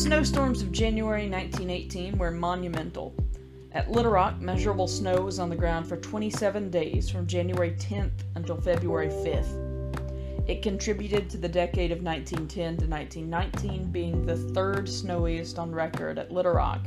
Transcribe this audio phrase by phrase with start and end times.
[0.00, 3.14] snowstorms of January 1918 were monumental.
[3.72, 8.24] At Little Rock, measurable snow was on the ground for 27 days from January 10th
[8.34, 10.48] until February 5th.
[10.48, 16.18] It contributed to the decade of 1910 to 1919 being the third snowiest on record
[16.18, 16.86] at Little Rock,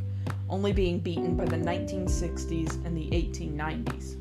[0.49, 4.15] only being beaten by the 1960s and the 1890s.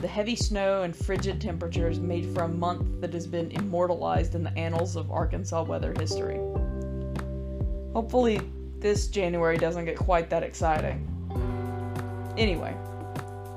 [0.00, 4.42] The heavy snow and frigid temperatures made for a month that has been immortalized in
[4.42, 6.40] the annals of Arkansas weather history.
[7.94, 8.40] Hopefully,
[8.78, 11.06] this January doesn't get quite that exciting.
[12.38, 12.74] Anyway,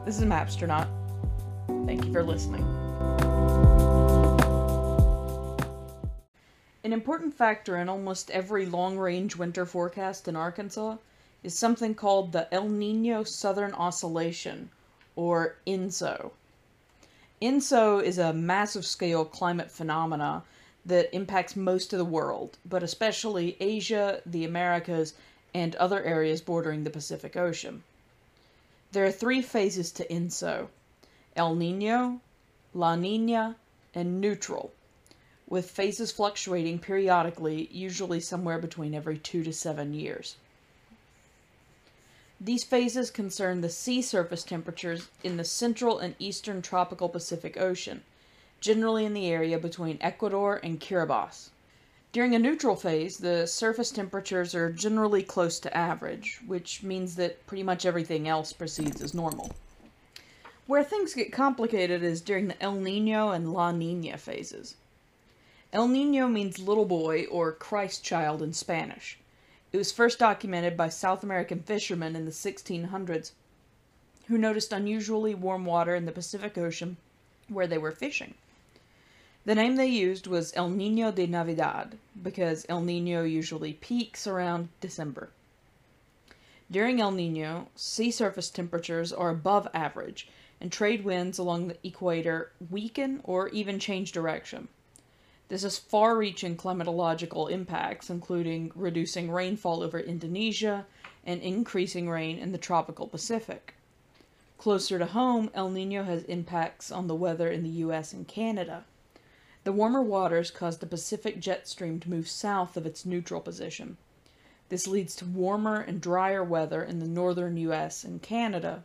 [0.05, 0.89] this is Mapstronaut.
[1.85, 2.63] Thank you for listening.
[6.84, 10.97] An important factor in almost every long range winter forecast in Arkansas
[11.41, 14.70] is something called the El Nino Southern Oscillation,
[15.16, 16.31] or ENSO.
[17.41, 20.44] ENSO is a massive scale climate phenomena
[20.85, 25.14] that impacts most of the world, but especially Asia, the Americas,
[25.53, 27.83] and other areas bordering the Pacific Ocean.
[28.91, 30.69] There are three phases to ENSO
[31.36, 32.22] El Nino,
[32.73, 33.56] La Nina,
[33.94, 34.72] and neutral,
[35.47, 40.36] with phases fluctuating periodically, usually somewhere between every two to seven years.
[42.39, 48.03] These phases concern the sea surface temperatures in the central and eastern tropical Pacific Ocean,
[48.59, 51.50] generally in the area between Ecuador and Kiribati.
[52.11, 57.45] During a neutral phase, the surface temperatures are generally close to average, which means that
[57.45, 59.52] pretty much everything else proceeds as normal.
[60.66, 64.75] Where things get complicated is during the El Nino and La Nina phases.
[65.73, 69.19] El Nino means little boy or Christ child in Spanish.
[69.73, 73.34] It was first documented by South American fishermen in the 1600s
[74.28, 76.95] who noticed unusually warm water in the Pacific Ocean
[77.50, 78.36] where they were fishing.
[79.45, 84.69] The name they used was El Nino de Navidad because El Nino usually peaks around
[84.81, 85.29] December.
[86.71, 90.28] During El Nino, sea surface temperatures are above average
[90.59, 94.67] and trade winds along the equator weaken or even change direction.
[95.50, 100.88] This has far reaching climatological impacts, including reducing rainfall over Indonesia
[101.23, 103.75] and increasing rain in the tropical Pacific.
[104.57, 108.85] Closer to home, El Nino has impacts on the weather in the US and Canada.
[109.66, 113.98] The warmer waters cause the Pacific jet stream to move south of its neutral position.
[114.70, 118.84] This leads to warmer and drier weather in the northern US and Canada,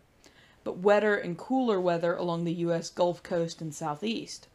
[0.64, 4.48] but wetter and cooler weather along the US Gulf Coast and southeast.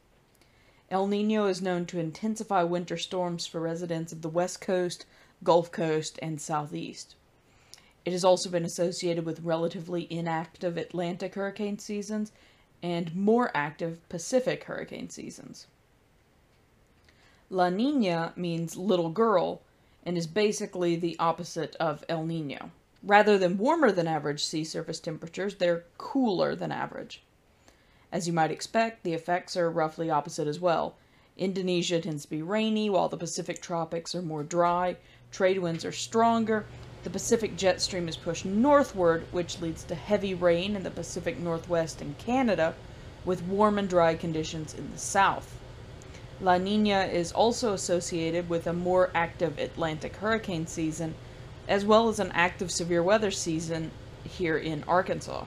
[0.89, 5.05] El Nino is known to intensify winter storms for residents of the West Coast,
[5.43, 7.13] Gulf Coast, and Southeast.
[8.03, 12.31] It has also been associated with relatively inactive Atlantic hurricane seasons
[12.81, 15.67] and more active Pacific hurricane seasons.
[17.51, 19.61] La Nina means little girl
[20.03, 22.71] and is basically the opposite of El Nino.
[23.03, 27.21] Rather than warmer than average sea surface temperatures, they're cooler than average.
[28.11, 30.95] As you might expect, the effects are roughly opposite as well.
[31.37, 34.97] Indonesia tends to be rainy, while the Pacific tropics are more dry.
[35.31, 36.65] Trade winds are stronger.
[37.03, 41.37] The Pacific jet stream is pushed northward, which leads to heavy rain in the Pacific
[41.37, 42.73] Northwest and Canada,
[43.23, 45.59] with warm and dry conditions in the south.
[46.41, 51.15] La Nina is also associated with a more active Atlantic hurricane season,
[51.65, 53.89] as well as an active severe weather season
[54.25, 55.45] here in Arkansas.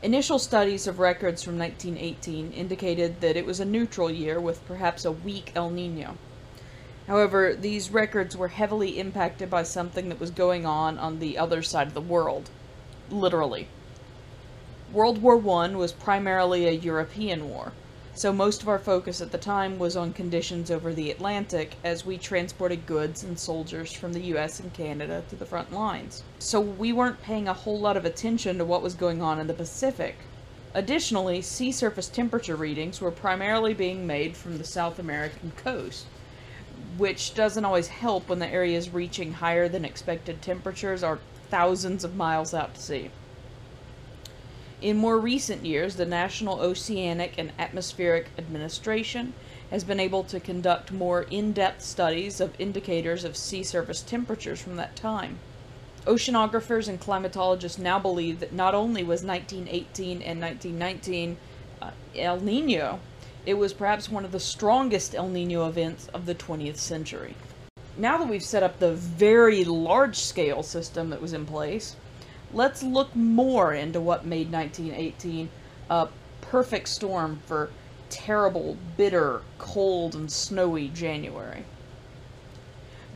[0.00, 5.04] Initial studies of records from 1918 indicated that it was a neutral year with perhaps
[5.04, 6.16] a weak El Nino.
[7.08, 11.62] However, these records were heavily impacted by something that was going on on the other
[11.62, 12.48] side of the world.
[13.10, 13.66] Literally.
[14.92, 17.72] World War I was primarily a European war
[18.16, 22.06] so most of our focus at the time was on conditions over the Atlantic as
[22.06, 26.22] we transported goods and soldiers from the US and Canada to the front lines.
[26.38, 29.48] So we weren't paying a whole lot of attention to what was going on in
[29.48, 30.16] the Pacific.
[30.74, 36.06] Additionally, sea surface temperature readings were primarily being made from the South American coast,
[36.96, 41.18] which doesn't always help when the areas reaching higher than expected temperatures are
[41.50, 43.10] thousands of miles out to sea.
[44.84, 49.32] In more recent years, the National Oceanic and Atmospheric Administration
[49.70, 54.76] has been able to conduct more in-depth studies of indicators of sea surface temperatures from
[54.76, 55.38] that time.
[56.04, 61.38] Oceanographers and climatologists now believe that not only was 1918 and 1919
[61.80, 63.00] uh, El Nino,
[63.46, 67.34] it was perhaps one of the strongest El Nino events of the 20th century.
[67.96, 71.96] Now that we've set up the very large scale system that was in place,
[72.54, 75.50] let's look more into what made 1918
[75.90, 76.08] a
[76.40, 77.68] perfect storm for
[78.08, 81.64] terrible, bitter, cold, and snowy January.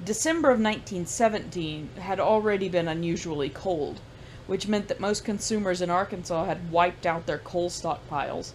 [0.04, 4.00] December of 1917 had already been unusually cold,
[4.46, 8.52] which meant that most consumers in Arkansas had wiped out their coal stockpiles,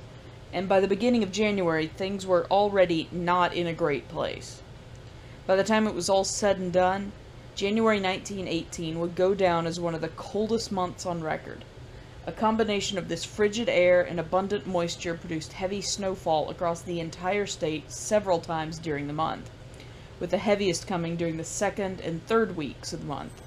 [0.51, 4.61] and by the beginning of January things were already not in a great place.
[5.47, 7.11] By the time it was all said and done,
[7.55, 11.63] January 1918 would go down as one of the coldest months on record.
[12.25, 17.45] A combination of this frigid air and abundant moisture produced heavy snowfall across the entire
[17.45, 19.49] state several times during the month
[20.19, 23.41] with the heaviest coming during the second and third weeks of the month.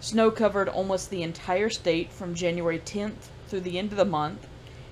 [0.00, 4.46] Snow covered almost the entire state from January 10th through the end of the month,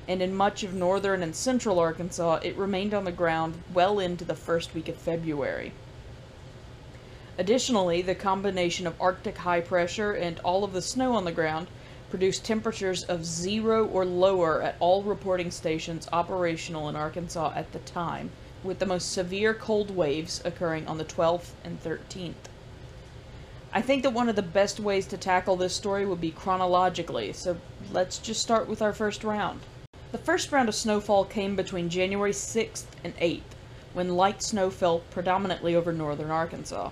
[0.06, 4.26] and in much of northern and central Arkansas it remained on the ground well into
[4.26, 5.72] the first week of February.
[7.36, 11.66] Additionally, the combination of Arctic high pressure and all of the snow on the ground
[12.08, 17.80] produced temperatures of zero or lower at all reporting stations operational in Arkansas at the
[17.80, 18.30] time,
[18.62, 22.34] with the most severe cold waves occurring on the 12th and 13th.
[23.72, 27.32] I think that one of the best ways to tackle this story would be chronologically,
[27.32, 27.56] so
[27.90, 29.62] let's just start with our first round.
[30.12, 33.40] The first round of snowfall came between January 6th and 8th,
[33.92, 36.90] when light snow fell predominantly over northern Arkansas.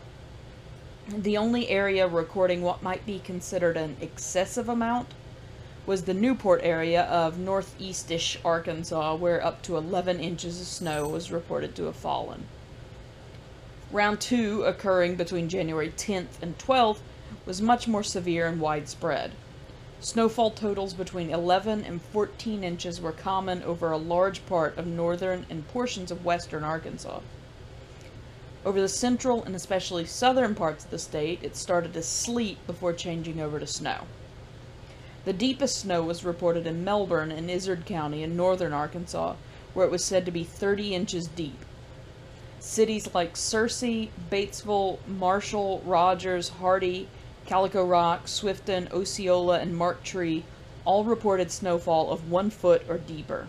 [1.08, 5.08] The only area recording what might be considered an excessive amount
[5.84, 11.32] was the Newport area of northeastish Arkansas, where up to 11 inches of snow was
[11.32, 12.46] reported to have fallen.
[13.90, 17.00] Round 2, occurring between January 10th and 12th,
[17.46, 19.32] was much more severe and widespread.
[19.98, 25.46] Snowfall totals between 11 and 14 inches were common over a large part of northern
[25.50, 27.18] and portions of western Arkansas.
[28.64, 32.92] Over the central and especially southern parts of the state, it started to sleet before
[32.92, 34.06] changing over to snow.
[35.24, 39.34] The deepest snow was reported in Melbourne and Izard County in northern Arkansas,
[39.74, 41.64] where it was said to be 30 inches deep.
[42.60, 47.08] Cities like Searcy, Batesville, Marshall, Rogers, Hardy,
[47.46, 50.44] Calico Rock, Swifton, Osceola, and Marked Tree
[50.84, 53.48] all reported snowfall of one foot or deeper.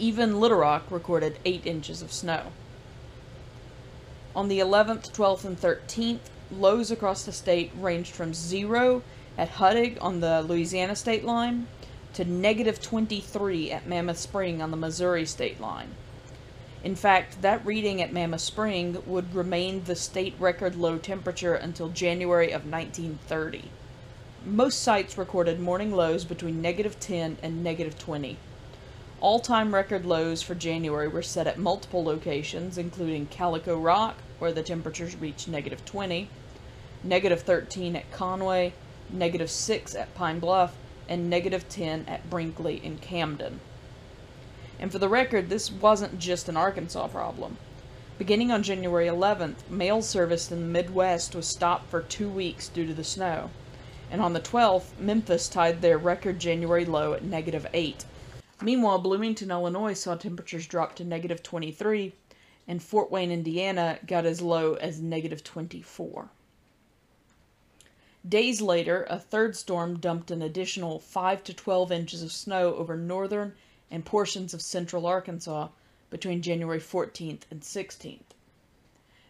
[0.00, 2.52] Even Little Rock recorded 8 inches of snow.
[4.36, 9.02] On the 11th, 12th, and 13th, lows across the state ranged from 0
[9.36, 11.66] at Huttig on the Louisiana state line
[12.14, 15.94] to negative 23 at Mammoth Spring on the Missouri state line.
[16.84, 21.88] In fact, that reading at Mammoth Spring would remain the state record low temperature until
[21.88, 23.70] January of 1930.
[24.44, 28.36] Most sites recorded morning lows between negative 10 and negative 20.
[29.20, 34.52] All time record lows for January were set at multiple locations, including Calico Rock, where
[34.52, 36.28] the temperatures reached negative 20,
[37.02, 38.74] negative 13 at Conway,
[39.10, 40.76] negative 6 at Pine Bluff,
[41.08, 43.58] and negative 10 at Brinkley and Camden.
[44.78, 47.56] And for the record, this wasn't just an Arkansas problem.
[48.18, 52.86] Beginning on January 11th, mail service in the Midwest was stopped for two weeks due
[52.86, 53.50] to the snow.
[54.12, 58.04] And on the 12th, Memphis tied their record January low at negative 8.
[58.60, 62.12] Meanwhile, Bloomington, Illinois saw temperatures drop to negative 23,
[62.66, 66.28] and Fort Wayne, Indiana got as low as negative 24.
[68.28, 72.96] Days later, a third storm dumped an additional 5 to 12 inches of snow over
[72.96, 73.54] northern
[73.90, 75.68] and portions of central Arkansas
[76.10, 78.34] between January 14th and 16th.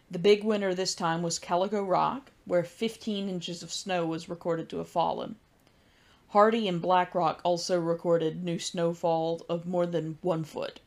[0.09, 4.69] The big winner this time was Calico Rock, where 15 inches of snow was recorded
[4.69, 5.35] to have fallen.
[6.31, 10.79] Hardy and Black Rock also recorded new snowfall of more than one foot.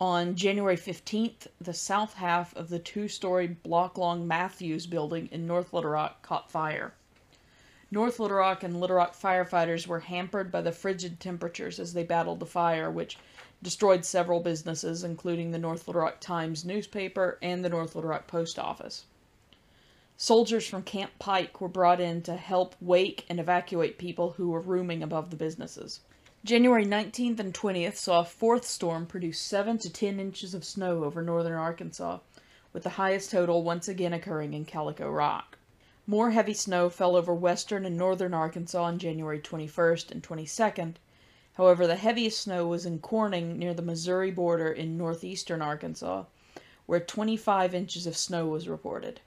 [0.00, 5.46] On January 15th, the south half of the two story block long Matthews building in
[5.46, 6.92] North Little Rock caught fire.
[7.92, 12.02] North Little Rock and Little Rock firefighters were hampered by the frigid temperatures as they
[12.02, 13.18] battled the fire, which
[13.62, 18.26] destroyed several businesses, including the North Little Rock Times newspaper and the North Little Rock
[18.26, 19.04] post office.
[20.18, 24.60] Soldiers from Camp Pike were brought in to help wake and evacuate people who were
[24.60, 26.00] rooming above the businesses.
[26.44, 31.04] January 19th and 20th saw a fourth storm produce 7 to 10 inches of snow
[31.04, 32.18] over northern Arkansas,
[32.72, 35.56] with the highest total once again occurring in Calico Rock.
[36.06, 40.96] More heavy snow fell over western and northern Arkansas on January 21st and 22nd.
[41.54, 46.24] However, the heaviest snow was in Corning near the Missouri border in northeastern Arkansas,
[46.86, 49.20] where 25 inches of snow was reported.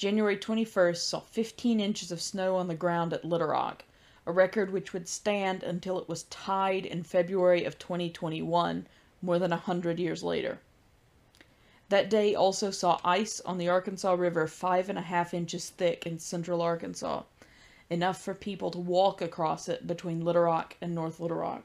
[0.00, 3.84] January 21st saw 15 inches of snow on the ground at Little Rock,
[4.24, 8.86] a record which would stand until it was tied in February of 2021,
[9.20, 10.58] more than a hundred years later.
[11.90, 16.06] That day also saw ice on the Arkansas River five and a half inches thick
[16.06, 17.24] in central Arkansas,
[17.90, 21.64] enough for people to walk across it between Little Rock and North Little Rock.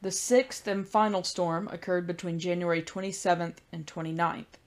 [0.00, 4.57] The sixth and final storm occurred between January 27th and 29th.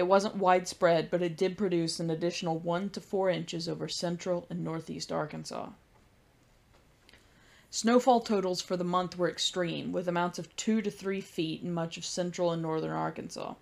[0.00, 4.46] It wasn't widespread, but it did produce an additional 1 to 4 inches over central
[4.48, 5.68] and northeast Arkansas.
[7.68, 11.74] Snowfall totals for the month were extreme, with amounts of 2 to 3 feet in
[11.74, 13.56] much of central and northern Arkansas.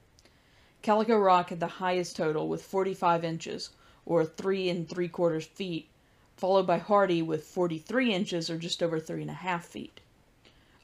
[0.80, 3.71] Calico Rock had the highest total with 45 inches,
[4.07, 5.88] or 3 and 3 quarters feet,
[6.37, 10.00] followed by Hardy with 43 inches, or just over 3 and a half feet.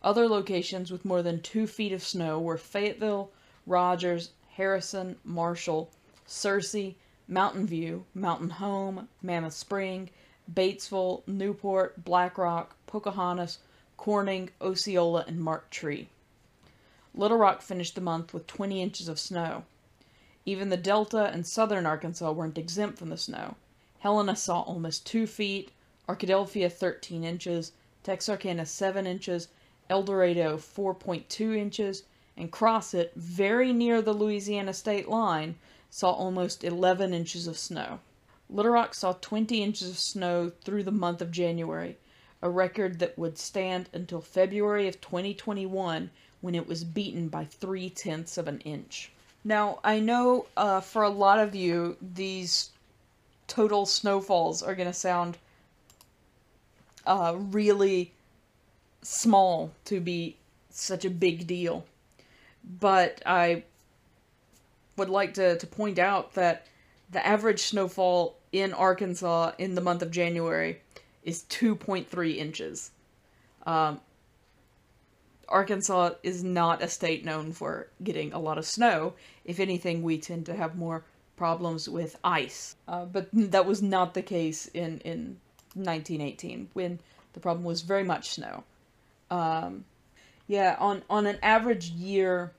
[0.03, 3.31] Other locations with more than 2 feet of snow were Fayetteville,
[3.69, 5.91] Rogers, Harrison, Marshall,
[6.29, 6.95] Searcy,
[7.27, 10.11] Mountain View, Mountain Home, Mammoth Spring,
[10.53, 13.59] Batesville, Newport, Black Rock, Pocahontas,
[13.97, 16.09] Corning, Osceola, and Marked Tree.
[17.15, 19.65] Little Rock finished the month with 20 inches of snow.
[20.45, 23.57] Even the Delta and southern Arkansas weren't exempt from the snow.
[24.01, 25.73] Helena saw almost 2 feet,
[26.09, 29.49] Arkadelphia 13 inches, Texarkana 7 inches,
[29.89, 32.05] El Dorado 4.2 inches,
[32.37, 35.57] and Crossett very near the Louisiana state line,
[35.91, 38.01] saw almost 11 inches of snow.
[38.51, 41.97] Little Rock saw 20 inches of snow through the month of January,
[42.43, 46.11] a record that would stand until February of 2021
[46.41, 49.11] when it was beaten by three tenths of an inch.
[49.45, 52.71] Now, I know uh, for a lot of you, these
[53.47, 55.39] total snowfalls are going to sound
[57.07, 58.13] uh, really
[59.03, 60.37] small to be
[60.71, 61.85] such a big deal.
[62.81, 63.65] But I
[64.97, 66.67] would like to, to point out that
[67.11, 70.81] the average snowfall in Arkansas in the month of January
[71.23, 72.91] is 2.3 inches.
[73.67, 74.01] Um,
[75.49, 79.15] Arkansas is not a state known for getting a lot of snow.
[79.45, 81.05] If anything, we tend to have more
[81.37, 82.77] problems with ice.
[82.89, 85.39] Uh, but that was not the case in, in
[85.75, 87.01] 1918 when
[87.33, 88.65] the problem was very much snow.
[89.31, 89.85] Um,
[90.47, 92.53] yeah, on, on an average year,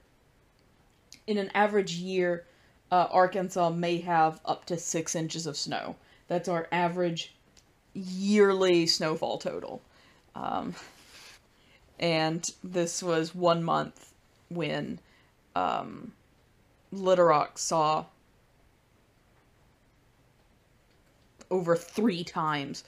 [1.28, 2.46] in an average year,
[2.92, 5.96] uh, Arkansas may have up to six inches of snow.
[6.28, 7.36] That's our average
[7.94, 9.82] yearly snowfall total.
[10.36, 10.76] Um,
[12.00, 14.14] and this was one month
[14.50, 15.00] when
[15.56, 16.12] um,
[16.92, 18.06] Little Rock saw
[21.52, 22.84] over three times,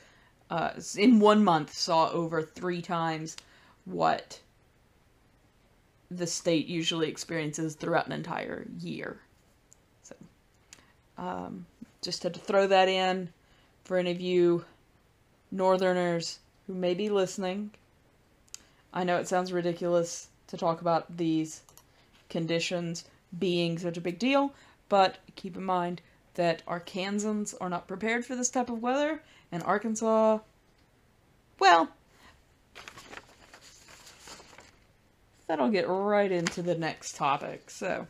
[0.50, 3.38] uh, in one month, saw over three times
[3.86, 4.42] what
[6.10, 9.20] the state usually experiences throughout an entire year.
[10.04, 10.16] So,
[11.18, 11.66] um,
[12.02, 13.30] just had to throw that in
[13.84, 14.66] for any of you
[15.52, 17.72] northerners who may be listening.
[18.94, 21.62] I know it sounds ridiculous to talk about these
[22.30, 23.06] conditions
[23.38, 24.54] being such a big deal,
[24.90, 26.02] but keep in mind
[26.36, 29.22] that Arkansans are not prepared for this type of weather,
[29.52, 30.40] and Arkansas,
[31.60, 31.90] well,
[35.48, 37.70] that'll get right into the next topic.
[37.70, 38.08] So,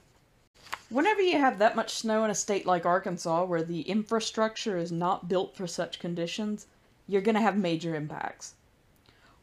[0.89, 4.91] whenever you have that much snow in a state like Arkansas, where the infrastructure is
[4.91, 6.67] not built for such conditions,
[7.07, 8.55] you're going to have major impacts.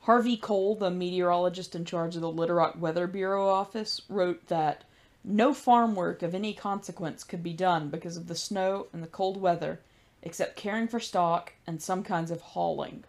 [0.00, 4.84] Harvey Cole, the meteorologist in charge of the Little Rock Weather Bureau office, wrote that
[5.24, 9.06] no farm work of any consequence could be done because of the snow and the
[9.06, 9.80] cold weather,
[10.22, 13.04] except caring for stock and some kinds of hauling.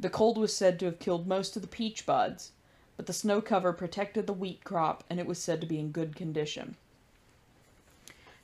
[0.00, 2.50] The cold was said to have killed most of the peach buds,
[2.96, 5.90] but the snow cover protected the wheat crop and it was said to be in
[5.90, 6.76] good condition.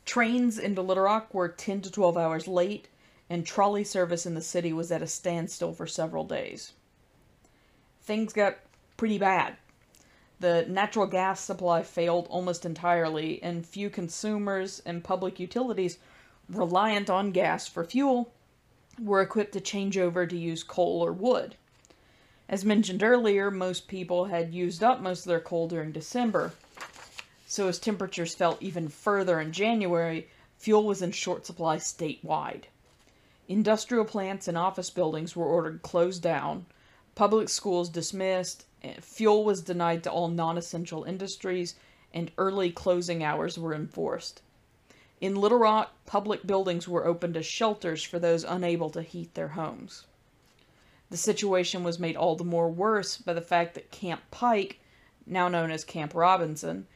[0.04, 2.88] Trains into Little Rock were 10 to 12 hours late,
[3.28, 6.72] and trolley service in the city was at a standstill for several days.
[8.00, 8.56] Things got
[8.96, 9.56] pretty bad.
[10.40, 15.98] The natural gas supply failed almost entirely, and few consumers and public utilities
[16.48, 18.32] reliant on gas for fuel
[18.98, 21.56] were equipped to change over to use coal or wood.
[22.50, 26.54] As mentioned earlier, most people had used up most of their coal during December,
[27.46, 32.64] so as temperatures fell even further in January, fuel was in short supply statewide.
[33.48, 36.64] Industrial plants and office buildings were ordered closed down,
[37.14, 38.64] public schools dismissed,
[39.02, 41.74] fuel was denied to all non essential industries,
[42.14, 44.40] and early closing hours were enforced.
[45.20, 49.48] In Little Rock, public buildings were opened as shelters for those unable to heat their
[49.48, 50.06] homes.
[51.10, 54.80] The situation was made all the more worse by the fact that Camp Pike,
[55.26, 56.86] now known as Camp Robinson,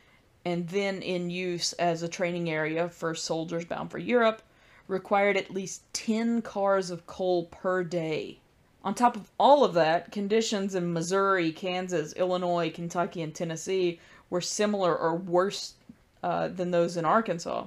[0.44, 4.42] and then in use as a training area for soldiers bound for Europe,
[4.86, 8.40] required at least 10 cars of coal per day.
[8.84, 14.40] On top of all of that, conditions in Missouri, Kansas, Illinois, Kentucky, and Tennessee were
[14.40, 15.74] similar or worse
[16.22, 17.66] uh, than those in Arkansas.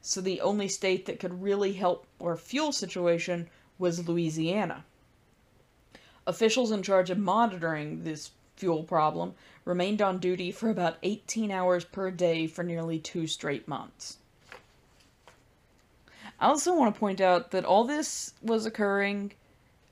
[0.00, 4.84] So the only state that could really help our fuel situation was Louisiana.
[6.26, 11.84] Officials in charge of monitoring this fuel problem remained on duty for about 18 hours
[11.84, 14.18] per day for nearly two straight months.
[16.38, 19.32] I also want to point out that all this was occurring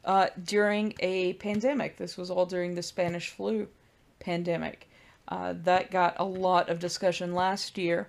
[0.05, 1.97] uh, during a pandemic.
[1.97, 3.69] This was all during the Spanish flu
[4.19, 4.89] pandemic.
[5.29, 8.09] Uh, that got a lot of discussion last year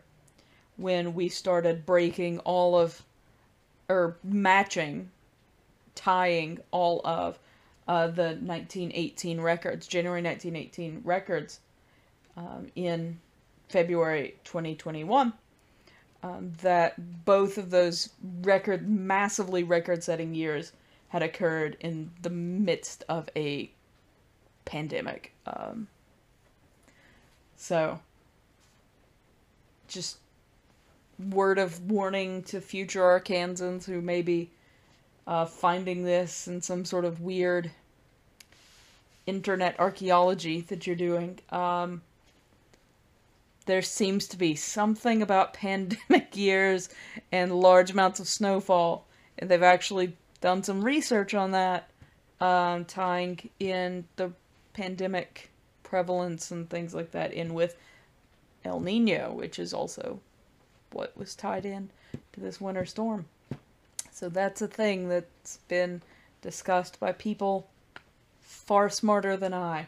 [0.77, 3.03] when we started breaking all of,
[3.87, 5.11] or matching,
[5.93, 7.37] tying all of
[7.87, 11.59] uh, the 1918 records, January 1918 records,
[12.37, 13.19] um, in
[13.69, 15.33] February 2021.
[16.23, 18.09] Um, that both of those
[18.43, 20.71] record, massively record setting years
[21.07, 23.71] had occurred in the midst of a
[24.65, 25.33] pandemic.
[25.47, 25.87] Um,
[27.57, 27.99] so,
[29.87, 30.17] just
[31.29, 34.51] word of warning to future Arkansans who may be
[35.27, 37.71] uh, finding this in some sort of weird
[39.27, 41.39] internet archaeology that you're doing.
[41.49, 42.01] Um,
[43.65, 46.89] there seems to be something about pandemic years
[47.31, 49.05] and large amounts of snowfall,
[49.37, 51.89] and they've actually done some research on that,
[52.39, 54.31] um, tying in the
[54.73, 55.49] pandemic
[55.83, 57.75] prevalence and things like that in with
[58.65, 60.19] El Nino, which is also
[60.91, 61.89] what was tied in
[62.33, 63.25] to this winter storm.
[64.21, 66.03] So that's a thing that's been
[66.43, 67.71] discussed by people
[68.39, 69.87] far smarter than I.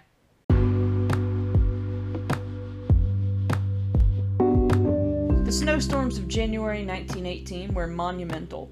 [5.45, 8.71] The snowstorms of January 1918 were monumental.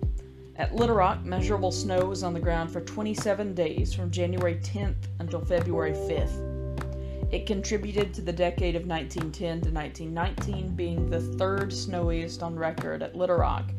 [0.56, 5.10] At Little Rock, measurable snow was on the ground for 27 days from January 10th
[5.20, 7.32] until February 5th.
[7.32, 13.03] It contributed to the decade of 1910 to 1919 being the third snowiest on record
[13.03, 13.72] at Little Rock,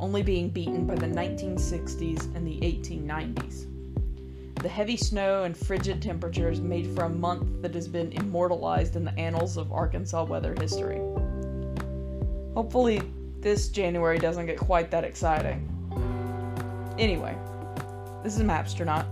[0.00, 3.66] only being beaten by the 1960s and the 1890s.
[4.56, 9.04] The heavy snow and frigid temperatures made for a month that has been immortalized in
[9.04, 11.00] the annals of Arkansas weather history.
[12.54, 13.02] Hopefully,
[13.40, 15.66] this January doesn't get quite that exciting.
[16.98, 17.36] Anyway,
[18.22, 19.06] this is Mapstronaut.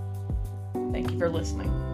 [0.93, 1.88] Thank you for listening.